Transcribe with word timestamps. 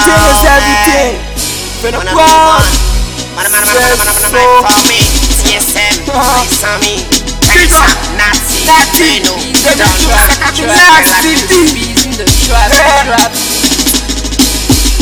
Everything 0.00 0.32
is 0.32 0.44
everything. 0.48 1.12
Finna 1.82 1.98
Wanna 2.00 2.12
proud. 2.16 2.64
Mana 3.36 3.48
mana 3.52 3.66
mana 3.66 3.80
mana 3.80 3.94
mana 4.00 4.12
mana 4.16 4.28
So- 4.32 4.62
call 4.64 4.82
me 4.88 5.00
TSM 5.44 5.96
Ah. 6.14 6.44
Sami 6.48 6.94
Diva. 7.52 7.88
Nazi 8.16 8.64
Nazi. 8.64 9.20
Beno 9.20 9.32
They 9.60 9.74
be 9.76 9.84
Don't 9.84 10.00
trap, 10.00 10.28
trap, 10.28 10.40
trap, 10.40 10.54
trap, 10.56 10.68
nasty 10.72 11.34
trap. 11.36 11.48
beat. 11.48 11.72
Bees 11.74 12.00
in 12.06 12.12
the 12.16 12.24
trap, 12.24 12.68
Yeah. 12.68 12.80
trap. 12.80 12.89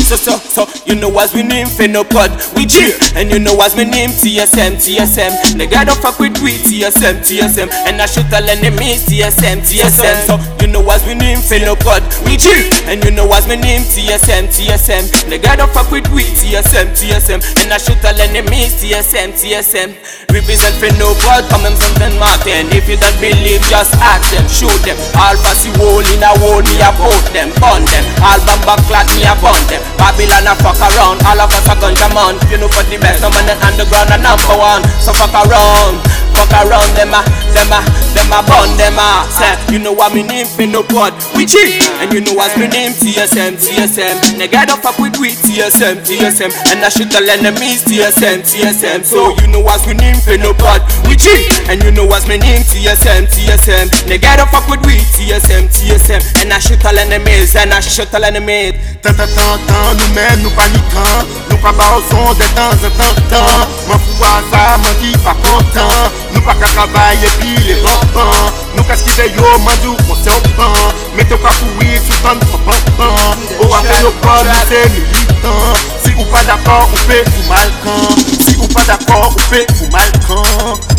So, 0.09 0.17
so, 0.17 0.41
so, 0.41 0.65
you 0.89 0.97
know 0.97 1.05
what's 1.07 1.37
my 1.37 1.43
name, 1.45 1.69
Pheno 1.69 2.01
Prod, 2.01 2.33
we 2.57 2.65
G 2.65 2.97
And 3.13 3.29
you 3.29 3.37
know 3.37 3.53
what's 3.53 3.77
my 3.77 3.85
name, 3.85 4.09
TSM, 4.09 4.81
TSM 4.81 5.53
Nigga 5.53 5.85
don't 5.85 6.01
fuck 6.01 6.17
with 6.17 6.33
we, 6.41 6.57
TSM, 6.57 7.21
TSM 7.21 7.69
And 7.85 8.01
I 8.01 8.09
should 8.09 8.25
tell 8.33 8.41
enemies, 8.41 9.05
TSM, 9.05 9.61
TSM 9.61 10.17
So, 10.25 10.41
you 10.65 10.73
know 10.73 10.81
what's 10.81 11.05
my 11.05 11.13
name, 11.13 11.37
Pheno 11.37 11.77
Prod, 11.77 12.01
we 12.25 12.41
G 12.41 12.49
And 12.89 13.05
you 13.05 13.13
know 13.13 13.29
what's 13.29 13.45
my 13.45 13.53
name, 13.53 13.85
TSM, 13.85 14.49
TSM 14.49 15.29
Nigga 15.29 15.61
don't 15.61 15.69
fuck 15.69 15.93
with 15.93 16.09
we, 16.09 16.25
TSM, 16.25 16.89
TSM 16.97 17.45
And 17.61 17.69
I 17.69 17.77
should 17.77 18.01
tell 18.01 18.17
enemies, 18.17 18.81
TSM, 18.81 19.37
TSM 19.37 19.93
Represent 20.33 20.73
Pheno 20.81 21.13
Prod, 21.21 21.45
come 21.53 21.69
and 21.69 21.77
something 21.77 22.17
Martin 22.17 22.65
If 22.73 22.89
you 22.89 22.97
don't 22.97 23.13
believe, 23.21 23.61
just 23.69 23.93
ask 24.01 24.25
them, 24.33 24.49
show 24.49 24.73
them 24.89 24.97
All 25.21 25.37
passy 25.45 25.69
wall 25.77 26.01
in 26.01 26.25
a 26.25 26.33
wall, 26.41 26.65
me 26.65 26.81
about 26.81 27.13
them, 27.29 27.53
burn 27.61 27.85
them 27.85 28.05
All 28.25 28.41
bamba 28.41 28.73
clat, 28.89 29.05
me 29.13 29.21
a 29.29 29.37
burn 29.37 29.61
them 29.69 29.98
Babylon 29.99 30.47
a 30.47 30.55
fuck 30.63 30.79
around, 30.79 31.19
all 31.27 31.43
of 31.43 31.51
us 31.51 31.67
a 31.67 31.75
ganja 31.75 32.07
man. 32.15 32.39
You 32.47 32.57
know 32.57 32.71
for 32.71 32.87
the 32.87 32.95
best, 32.97 33.19
no 33.21 33.29
man 33.29 33.51
in 33.51 33.59
underground 33.59 34.15
a 34.15 34.17
number 34.17 34.55
one. 34.55 34.81
So 35.03 35.11
fuck 35.11 35.35
around, 35.35 35.99
fuck 36.31 36.51
around 36.63 36.89
them 36.95 37.11
a, 37.11 37.21
them 37.51 37.69
a, 37.75 37.79
them 38.15 38.31
a 38.31 38.39
burn 38.47 38.71
them 38.79 38.95
a. 38.95 39.27
Say, 39.29 39.51
you 39.71 39.79
know 39.79 39.91
what 39.93 40.15
me 40.15 40.23
name, 40.23 40.47
Pheno 40.47 40.81
Prod, 40.87 41.13
we 41.35 41.45
G 41.45 41.79
And 42.01 42.11
you 42.13 42.21
know 42.21 42.33
what's 42.33 42.57
me 42.57 42.67
name, 42.67 42.93
TSM, 42.93 43.59
TSM 43.59 44.39
Nigga 44.39 44.65
don't 44.65 44.81
fuck 44.81 44.97
with 44.97 45.17
we, 45.19 45.31
TSM, 45.31 46.01
TSM 46.01 46.51
And 46.71 46.83
I 46.83 46.89
should 46.89 47.11
tell 47.11 47.27
enemies, 47.29 47.83
TSM, 47.85 48.41
TSM 48.41 49.05
So 49.05 49.35
you 49.41 49.47
know 49.47 49.59
what's 49.59 49.85
me 49.87 49.93
name, 49.93 50.15
Pheno 50.15 50.57
Prod, 50.57 50.81
we 51.07 51.15
G 51.15 51.27
And 51.69 51.83
you 51.83 51.91
know 51.91 52.03
what's 52.03 52.25
my 52.25 52.35
name, 52.35 52.65
TSM, 52.65 53.29
TSM 53.29 53.93
Nigga 54.09 54.41
don't 54.41 54.49
fuck 54.49 54.65
with 54.65 54.81
we, 54.89 55.05
TSM, 55.13 55.69
TSM 55.69 56.41
And 56.41 56.51
I 56.51 56.57
shoot 56.57 56.83
all 56.83 56.97
enemies, 56.97 57.55
and 57.55 57.69
I 57.71 57.79
shoot 57.79 58.09
all 58.11 58.25
enemies. 58.25 58.73
Tan 59.05 59.13
tan 59.13 59.29
tan 59.37 59.61
tan, 59.69 59.93
nou 59.93 60.09
men 60.17 60.41
nou 60.41 60.49
panikan 60.57 61.29
Nou 61.45 61.61
pa 61.61 61.69
ba 61.77 61.85
ou 61.93 62.01
son 62.09 62.33
de 62.41 62.47
tan 62.57 62.73
zan 62.81 62.89
tan 62.97 63.13
tan 63.29 63.69
Man 63.85 64.01
fou 64.01 64.25
a 64.25 64.41
za, 64.49 64.63
man 64.81 64.97
ki 64.97 65.13
pa 65.21 65.37
kontan 65.45 66.09
Nou 66.33 66.41
pa 66.41 66.57
ka 66.57 66.73
travay 66.73 67.21
epi 67.29 67.53
le 67.69 67.77
rampan 67.85 68.49
Nou 68.73 68.89
ka 68.89 68.97
skive 68.97 69.29
yo, 69.37 69.53
man 69.61 69.77
djou 69.83 69.93
kon 70.09 70.17
se 70.25 70.33
opan 70.33 70.73
Mete 71.13 71.37
ou 71.37 71.45
ka 71.45 71.53
koui, 71.61 72.01
sou 72.01 72.17
tan 72.25 72.41
nou 72.41 72.49
pa 72.49 72.65
panpan 72.65 73.45
Ou 73.61 73.69
a 73.77 73.83
fe 73.85 73.99
yo 74.01 74.15
pa, 74.25 74.39
nou 74.49 74.69
se 74.73 74.85
militan 74.97 75.83
Si 76.01 76.17
ou 76.17 76.25
pa 76.33 76.41
d'akor, 76.49 76.89
ou 76.89 77.05
pe 77.05 77.21
fou 77.29 77.51
malkan 77.53 78.23
Si 78.39 78.57
ou 78.57 78.73
pa 78.73 78.89
d'akor, 78.89 79.29
ou 79.29 79.51
pe 79.53 79.67
fou 79.77 79.93
malkan 79.93 80.97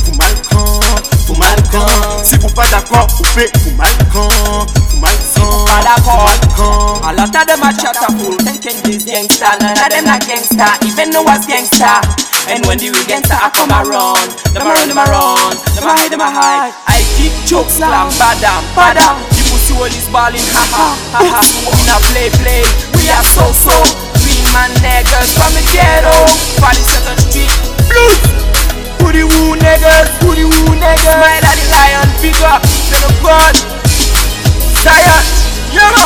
Fou 0.50 0.81
malkan, 0.81 1.11
fou 1.27 1.36
malkan 1.36 2.25
Si 2.25 2.36
ou 2.42 2.50
pa 2.55 2.67
d'akor, 2.70 3.06
ou 3.19 3.27
pe 3.34 3.48
fou 3.59 3.75
malkan 3.77 4.31
Fou 4.91 4.98
malkan, 5.00 5.64
pas 5.67 5.83
d'accord. 5.83 6.05
fou 6.05 6.17
malkan 6.25 6.91
A 7.03 7.12
lot 7.12 7.34
of 7.34 7.47
them 7.47 7.62
a 7.62 7.72
chat 7.72 7.97
a 7.97 8.09
fool, 8.12 8.37
thinking 8.39 8.78
this 8.84 9.03
gangsta. 9.03 9.59
None 9.59 9.75
of 9.75 9.89
them 9.91 10.05
not 10.05 10.20
gangsta, 10.28 10.78
even 10.87 11.11
know 11.11 11.22
what's 11.22 11.47
gangsta. 11.47 11.98
And 12.47 12.64
when 12.67 12.78
the 12.78 12.91
real 12.92 13.06
gangsta 13.09 13.34
a 13.41 13.50
come 13.50 13.72
around, 13.72 14.31
them 14.53 14.62
a 14.62 14.70
run, 14.70 14.87
them 14.87 15.00
a 15.00 15.05
run, 15.09 15.56
them 15.75 15.87
a 15.89 15.92
hide, 15.97 16.12
them 16.12 16.20
a 16.20 16.31
hide. 16.31 16.75
I 16.87 17.03
keep 17.17 17.33
jokes, 17.48 17.81
slam, 17.81 18.12
badam, 18.20 18.62
badam. 18.77 19.17
The 19.33 19.42
pussy 19.50 19.75
hole 19.75 19.91
is 19.91 20.06
balling, 20.12 20.44
ha 20.55 20.62
ha 20.70 20.89
ha 21.17 21.20
ha. 21.25 21.41
We 21.41 21.83
not 21.89 22.03
play 22.12 22.28
play, 22.39 22.62
we 22.94 23.11
are 23.11 23.25
so 23.25 23.50
so. 23.50 23.69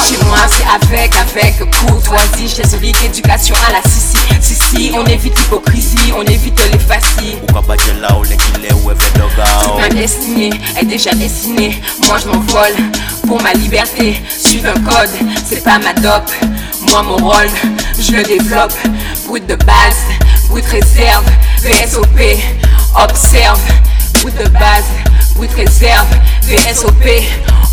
Chez 0.06 0.18
moi, 0.26 0.36
c'est 0.50 0.86
avec, 0.86 1.14
avec 1.16 1.58
courtoisie. 1.86 2.48
Chez 2.54 2.66
celui 2.68 2.92
éducation 3.04 3.54
à 3.66 3.72
la 3.72 3.82
sissi. 3.88 4.18
Si, 4.40 4.54
si, 4.54 4.92
on 4.94 5.04
évite 5.06 5.38
l'hypocrisie, 5.38 6.12
on 6.14 6.22
évite 6.22 6.60
les 6.70 6.78
facis. 6.78 7.36
ulekile 8.20 8.74
uweve 8.82 8.98
doga 9.14 9.44
Ma 9.80 9.88
destinée 9.88 10.50
est 10.78 10.84
déjà 10.84 11.12
destinée. 11.12 11.80
Moi, 12.06 12.18
je 12.22 12.28
m'envole 12.28 12.74
pour 13.26 13.40
ma 13.42 13.54
liberté. 13.54 14.22
Suivre 14.28 14.68
un 14.76 14.80
code, 14.82 15.10
c'est 15.46 15.64
pas 15.64 15.78
ma 15.78 15.94
dope. 15.94 16.30
Moi, 16.90 17.02
mon 17.02 17.16
rôle, 17.16 17.48
je 17.98 18.12
le 18.12 18.22
développe. 18.22 18.74
Brut 19.26 19.46
de 19.46 19.54
base, 19.54 20.02
brut 20.48 20.66
réserve. 20.66 21.24
VSOP, 21.62 22.20
observe. 23.02 23.60
Brut 24.20 24.36
de 24.36 24.48
base, 24.48 24.84
brut 25.36 25.52
réserve. 25.54 26.06
SOP 26.58 27.04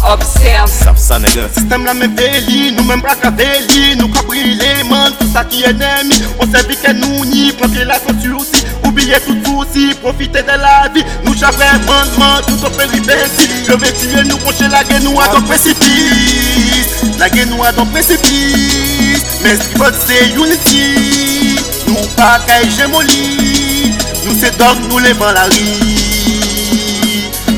Observe. 0.03 0.67
Sap 0.67 0.97
sa 0.97 1.19
nega. 1.19 1.45
Sistem 1.53 1.83
la 1.85 1.93
men 1.93 2.15
veli 2.17 2.71
Nou 2.73 2.85
men 2.87 3.01
brak 3.03 3.21
aveli 3.27 3.93
Nou 3.99 4.09
kapri 4.13 4.55
leman 4.57 5.13
Tout 5.19 5.29
sa 5.29 5.43
ki 5.45 5.61
enemi 5.69 6.17
On 6.41 6.49
sevi 6.49 6.77
ke 6.81 6.93
nou 6.97 7.25
ni 7.29 7.51
Plantre 7.59 7.85
la 7.85 7.99
son 8.01 8.17
sursi 8.23 8.63
Oubliye 8.87 9.19
tout 9.27 9.37
souci 9.45 9.91
Profite 10.01 10.41
de 10.47 10.57
la 10.63 10.89
vi. 10.95 11.05
Nou 11.25 11.37
chavre 11.37 11.69
bandman 11.85 12.41
Tout 12.47 12.65
an 12.65 12.73
peripeci 12.79 13.49
Je 13.67 13.77
ve 13.77 13.93
tue 13.99 14.25
nou 14.25 14.41
konche 14.41 14.71
la 14.73 14.81
gen 14.89 15.05
nou 15.05 15.21
adon 15.21 15.45
precipice. 15.45 17.13
La 17.21 17.29
gen 17.29 17.53
nou 17.53 17.61
adon 17.69 17.89
precipice. 17.93 19.21
Men 19.45 19.57
skibot 19.61 20.01
se 20.01 20.17
unity 20.33 21.61
Nou 21.91 22.09
pa 22.17 22.39
ka 22.47 22.63
hegemoni 22.63 23.93
Nou 24.25 24.37
se 24.41 24.49
dok 24.57 24.81
nou 24.89 25.03
leman 25.05 25.37
la 25.37 25.45
ri 25.53 25.65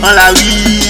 An 0.03 0.17
la 0.19 0.31
ri. 0.35 0.82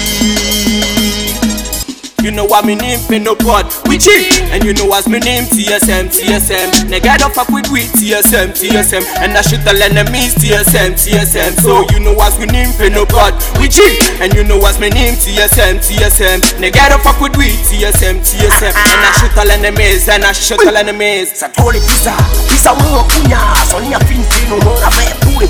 You 2.23 2.31
know 2.31 2.45
what 2.45 2.63
me 2.63 2.73
name, 2.75 3.03
Pheno 3.03 3.35
Prod, 3.35 3.67
we 3.91 3.97
G 4.00 4.07
And 4.56 4.63
you 4.63 4.72
know 4.72 4.85
what's 4.88 5.09
my 5.11 5.19
name, 5.19 5.44
TSM, 5.44 6.07
TSM 6.07 6.88
Nigga 6.88 7.19
don't 7.19 7.35
fuck 7.35 7.50
with 7.50 7.67
we, 7.69 7.84
TSM, 8.00 8.56
TSM 8.56 9.03
And 9.19 9.35
I 9.35 9.41
should 9.41 9.59
tell 9.67 9.75
enemies, 9.75 10.31
TSM, 10.39 10.95
TSM 10.95 11.59
So 11.59 11.83
you 11.91 12.00
know 12.00 12.13
what's 12.13 12.39
my 12.39 12.45
name, 12.45 12.72
Pheno 12.79 13.03
Prod, 13.03 13.35
we 13.59 13.67
G 13.67 13.83
And 14.23 14.33
you 14.33 14.45
know 14.47 14.57
what's 14.57 14.79
my 14.79 14.88
name, 14.88 15.19
TSM, 15.19 15.83
TSM 15.83 16.39
Nigga 16.63 16.95
don't 16.95 17.03
fuck 17.03 17.19
with 17.19 17.35
we, 17.35 17.59
TSM, 17.67 18.23
TSM 18.23 18.72
And 18.72 19.00
I 19.03 19.12
should 19.19 19.31
tell 19.35 19.51
enemies, 19.51 20.07
and 20.07 20.23
I 20.23 20.31
should 20.31 20.59
tell 20.63 20.78
enemies 20.78 21.28
Satole 21.35 21.75
pisa, 21.75 22.16
pisa 22.47 22.72
wewe 22.72 23.03
kunya 23.12 23.39
Sonia 23.67 24.00
fintino, 24.00 24.63
mona 24.63 24.88
vea 24.95 25.12
pure 25.28 25.47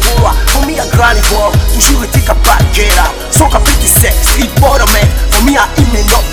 Famia 0.50 0.86
grani 0.90 1.22
boa, 1.30 1.52
toujours 1.70 2.04
été 2.04 2.20
capable 2.26 2.66
Gera, 2.74 3.14
son 3.30 3.48
capiti 3.48 3.86
sex, 3.86 4.16
street 4.34 4.50
border 4.60 4.90
man 4.90 5.06
Famia 5.30 5.70
ime 5.78 6.02
not 6.10 6.24
there 6.24 6.33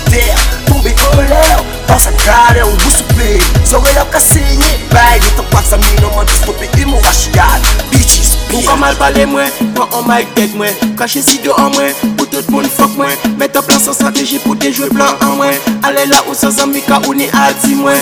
Konsagrada 1.87 2.59
é 2.59 2.65
o 2.65 2.69
Lucifer 2.69 3.39
Sou 3.65 3.85
eu 3.87 4.05
que 4.05 4.17
assinei 4.17 4.77
Pai, 4.89 5.19
eu 5.19 5.35
tô 5.35 5.43
passa 5.43 5.77
mim 5.77 5.95
Não 6.01 6.13
mando 6.15 6.31
stop 6.31 6.69
e 6.77 6.85
mo 6.85 6.99
rachiado 6.99 7.67
Bitches, 7.89 8.37
Mwen 8.51 8.63
kon 8.65 8.77
mal 8.77 8.95
pale 8.95 9.25
mwen, 9.25 9.51
mwen 9.75 9.87
an 9.93 10.07
mic 10.07 10.33
dead 10.35 10.53
mwen 10.55 10.75
Kache 10.97 11.21
zidyo 11.21 11.55
an 11.57 11.71
mwen, 11.75 11.95
pou 12.17 12.25
tout 12.27 12.49
moun 12.51 12.67
fok 12.67 12.97
mwen 12.97 13.37
Met 13.39 13.55
an 13.55 13.63
plan 13.63 13.79
san 13.79 13.95
strategi 13.95 14.39
pou 14.43 14.55
te 14.55 14.71
jwe 14.73 14.89
plan 14.91 15.15
an 15.21 15.37
mwen 15.39 15.59
Ale 15.87 16.05
la 16.11 16.23
ou 16.27 16.35
san 16.35 16.51
zan 16.51 16.71
mi 16.73 16.83
ka 16.85 17.01
ou 17.07 17.15
ni 17.15 17.29
alti 17.45 17.75
mwen 17.79 17.99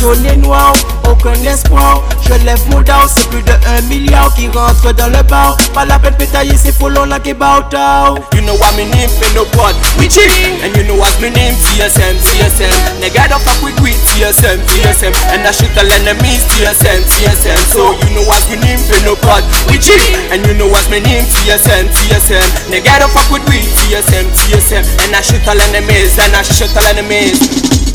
Jaune 0.00 0.26
et 0.26 0.36
noir, 0.36 0.72
aucun 1.10 1.34
espoir 1.42 2.04
Je 2.22 2.34
lève 2.44 2.60
mon 2.70 2.80
down, 2.82 3.08
c'est 3.08 3.28
plus 3.30 3.42
de 3.42 3.52
1 3.78 3.82
milliard 3.88 4.32
qui 4.34 4.46
rentre 4.48 4.92
dans 4.92 5.08
le 5.08 5.22
bar 5.24 5.56
Pas 5.74 5.84
la 5.84 5.98
peine 5.98 6.14
pétailler, 6.14 6.54
c'est 6.56 6.72
follow 6.72 7.04
like 7.04 7.26
about 7.26 7.74
out 7.74 8.22
You 8.34 8.42
know 8.42 8.54
what 8.54 8.72
me 8.76 8.84
name, 8.84 9.10
Pheno 9.10 9.44
Prod, 9.52 9.74
we 9.98 10.06
G 10.08 10.20
And 10.62 10.76
you 10.76 10.84
know 10.84 10.94
what's 10.94 11.18
my 11.20 11.30
name, 11.30 11.54
TSM, 11.54 12.14
TSM 12.14 12.70
Nigga 13.02 13.28
don't 13.28 13.42
fuck 13.42 13.58
with 13.62 13.74
we, 13.82 13.90
TSM, 13.90 14.62
TSM 14.62 15.14
And 15.34 15.42
I 15.42 15.50
shoot 15.50 15.74
all 15.74 15.90
enemies, 15.90 16.46
TSM, 16.54 17.02
TSM 17.02 17.58
So 17.74 17.90
you 17.98 18.14
know 18.14 18.22
what's 18.22 18.46
my 18.48 18.56
name, 18.62 18.78
Pheno 18.78 19.18
Prod, 19.18 19.42
we 19.66 19.78
G 19.78 19.90
And 20.30 20.46
you 20.46 20.54
know 20.54 20.68
what's 20.68 20.88
my 20.90 21.00
name, 21.00 21.24
TSM, 21.26 21.90
TSM 21.90 22.70
Nigga 22.70 23.02
don't 23.02 23.10
fuck 23.10 23.30
with 23.34 23.42
we, 23.50 23.66
TSM, 23.66 24.30
TSM 24.30 24.84
And 25.06 25.16
I 25.16 25.20
shoot 25.22 25.42
all 25.48 25.58
enemies, 25.58 26.18
and 26.22 26.34
I 26.36 26.42
shoot 26.42 26.70
all 26.76 26.86
enemies 26.86 27.87